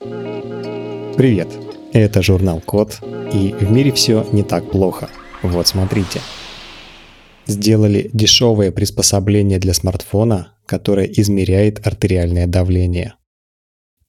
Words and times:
Привет! 0.00 1.48
Это 1.92 2.22
журнал 2.22 2.62
Код, 2.64 3.00
и 3.34 3.52
в 3.60 3.70
мире 3.70 3.92
все 3.92 4.26
не 4.32 4.42
так 4.42 4.70
плохо. 4.70 5.10
Вот 5.42 5.68
смотрите. 5.68 6.22
Сделали 7.46 8.08
дешевое 8.14 8.72
приспособление 8.72 9.58
для 9.58 9.74
смартфона, 9.74 10.54
которое 10.64 11.04
измеряет 11.04 11.86
артериальное 11.86 12.46
давление. 12.46 13.16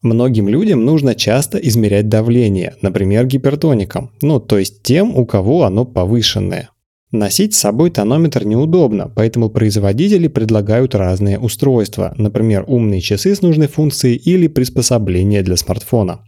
Многим 0.00 0.48
людям 0.48 0.84
нужно 0.84 1.16
часто 1.16 1.58
измерять 1.58 2.08
давление, 2.08 2.76
например, 2.82 3.26
гипертоником, 3.26 4.12
ну 4.22 4.38
то 4.38 4.58
есть 4.58 4.84
тем, 4.84 5.16
у 5.16 5.26
кого 5.26 5.64
оно 5.64 5.84
повышенное. 5.84 6.70
Носить 7.12 7.54
с 7.54 7.58
собой 7.58 7.90
тонометр 7.90 8.44
неудобно, 8.44 9.12
поэтому 9.14 9.50
производители 9.50 10.28
предлагают 10.28 10.94
разные 10.94 11.40
устройства, 11.40 12.14
например, 12.16 12.64
умные 12.68 13.00
часы 13.00 13.34
с 13.34 13.42
нужной 13.42 13.66
функцией 13.66 14.14
или 14.16 14.46
приспособления 14.46 15.42
для 15.42 15.56
смартфона. 15.56 16.24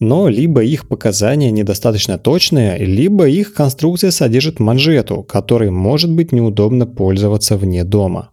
Но 0.00 0.28
либо 0.28 0.64
их 0.64 0.88
показания 0.88 1.50
недостаточно 1.50 2.18
точные, 2.18 2.78
либо 2.78 3.28
их 3.28 3.52
конструкция 3.52 4.10
содержит 4.10 4.60
манжету, 4.60 5.22
которой 5.22 5.70
может 5.70 6.10
быть 6.10 6.32
неудобно 6.32 6.86
пользоваться 6.86 7.58
вне 7.58 7.84
дома. 7.84 8.30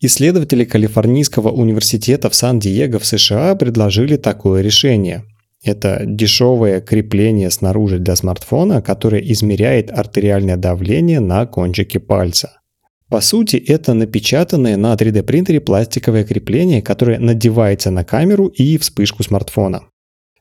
Исследователи 0.00 0.64
Калифорнийского 0.64 1.50
университета 1.50 2.30
в 2.30 2.34
Сан-Диего 2.34 2.98
в 2.98 3.06
США 3.06 3.54
предложили 3.56 4.16
такое 4.16 4.62
решение. 4.62 5.24
Это 5.64 6.02
дешевое 6.04 6.82
крепление 6.82 7.50
снаружи 7.50 7.98
для 7.98 8.16
смартфона, 8.16 8.82
которое 8.82 9.22
измеряет 9.32 9.90
артериальное 9.90 10.56
давление 10.56 11.20
на 11.20 11.46
кончике 11.46 12.00
пальца. 12.00 12.60
По 13.08 13.22
сути, 13.22 13.56
это 13.56 13.94
напечатанное 13.94 14.76
на 14.76 14.92
3D 14.94 15.22
принтере 15.22 15.60
пластиковое 15.60 16.24
крепление, 16.24 16.82
которое 16.82 17.18
надевается 17.18 17.90
на 17.90 18.04
камеру 18.04 18.48
и 18.48 18.76
вспышку 18.76 19.22
смартфона. 19.22 19.84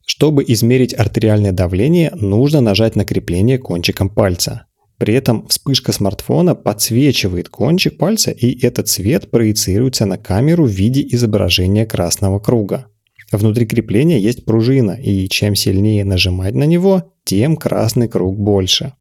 Чтобы 0.05 0.43
измерить 0.45 0.93
артериальное 0.93 1.53
давление, 1.53 2.11
нужно 2.15 2.59
нажать 2.59 2.97
на 2.97 3.05
крепление 3.05 3.58
кончиком 3.58 4.09
пальца. 4.09 4.65
При 4.97 5.13
этом 5.13 5.47
вспышка 5.47 5.93
смартфона 5.93 6.55
подсвечивает 6.55 7.47
кончик 7.47 7.97
пальца, 7.97 8.31
и 8.31 8.65
этот 8.65 8.89
цвет 8.89 9.31
проецируется 9.31 10.05
на 10.05 10.17
камеру 10.17 10.65
в 10.65 10.71
виде 10.71 11.05
изображения 11.11 11.85
красного 11.85 12.39
круга. 12.39 12.87
Внутри 13.34 13.66
крепления 13.66 14.20
есть 14.20 14.45
пружина, 14.45 14.92
и 14.92 15.28
чем 15.28 15.56
сильнее 15.56 16.06
нажимать 16.06 16.53
на 16.53 16.66
него, 16.66 17.14
тем 17.26 17.58
красный 17.58 18.08
круг 18.08 18.38
больше. 18.38 18.94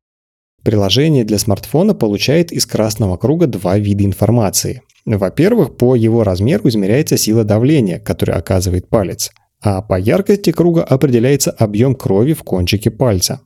Приложение 0.65 1.25
для 1.25 1.39
смартфона 1.39 1.95
получает 1.95 2.51
из 2.51 2.65
красного 2.65 3.19
круга 3.19 3.47
два 3.47 3.77
вида 3.77 4.05
информации. 4.05 4.81
Во-первых, 5.05 5.77
по 5.77 5.95
его 5.95 6.25
размеру 6.25 6.69
измеряется 6.69 7.19
сила 7.19 7.45
давления, 7.45 7.99
которую 7.99 8.39
оказывает 8.39 8.89
палец, 8.89 9.33
а 9.61 9.83
по 9.83 9.99
яркости 9.99 10.51
круга 10.51 10.83
определяется 10.83 11.51
объем 11.51 11.95
крови 11.95 12.33
в 12.33 12.43
кончике 12.43 12.91
пальца. 12.91 13.41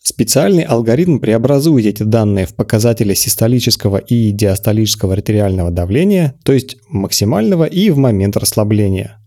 Специальный 0.00 0.62
алгоритм 0.62 1.18
преобразует 1.18 1.86
эти 1.86 2.02
данные 2.04 2.46
в 2.46 2.54
показатели 2.54 3.14
систолического 3.14 3.96
и 3.96 4.30
диастолического 4.30 5.14
артериального 5.14 5.70
давления, 5.72 6.38
то 6.44 6.52
есть 6.52 6.76
максимального 6.88 7.64
и 7.64 7.90
в 7.90 7.96
момент 7.96 8.36
расслабления. 8.36 9.18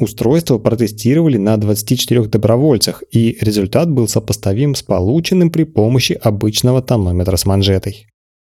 Устройство 0.00 0.56
протестировали 0.56 1.36
на 1.36 1.58
24 1.58 2.22
добровольцах, 2.22 3.04
и 3.12 3.36
результат 3.42 3.90
был 3.90 4.08
сопоставим 4.08 4.74
с 4.74 4.82
полученным 4.82 5.50
при 5.50 5.64
помощи 5.64 6.14
обычного 6.14 6.80
тонометра 6.80 7.36
с 7.36 7.44
манжетой. 7.44 8.06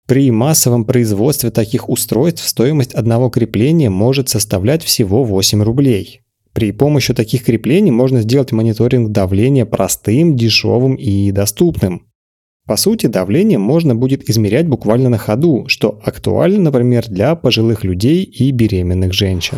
При 0.07 0.31
массовом 0.31 0.85
производстве 0.85 1.51
таких 1.51 1.89
устройств 1.89 2.47
стоимость 2.47 2.93
одного 2.93 3.29
крепления 3.29 3.89
может 3.89 4.29
составлять 4.29 4.83
всего 4.83 5.25
8 5.25 5.61
рублей. 5.63 6.21
При 6.53 6.71
помощи 6.71 7.13
таких 7.13 7.43
креплений 7.43 7.91
можно 7.91 8.21
сделать 8.21 8.53
мониторинг 8.53 9.11
давления 9.11 9.65
простым, 9.65 10.37
дешевым 10.37 10.95
и 10.95 11.31
доступным. 11.31 12.07
По 12.65 12.77
сути, 12.77 13.07
давление 13.07 13.57
можно 13.57 13.95
будет 13.95 14.29
измерять 14.29 14.69
буквально 14.69 15.09
на 15.09 15.17
ходу, 15.17 15.65
что 15.67 15.99
актуально, 16.05 16.59
например, 16.59 17.05
для 17.09 17.35
пожилых 17.35 17.83
людей 17.83 18.23
и 18.23 18.51
беременных 18.51 19.11
женщин. 19.11 19.57